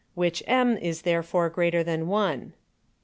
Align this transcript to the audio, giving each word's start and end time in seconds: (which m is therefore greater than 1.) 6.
(which 0.15 0.41
m 0.47 0.75
is 0.79 1.03
therefore 1.03 1.47
greater 1.47 1.83
than 1.83 2.07
1.) 2.07 2.39
6. 2.53 2.57